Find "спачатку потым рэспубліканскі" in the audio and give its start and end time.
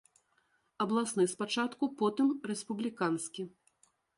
1.35-3.41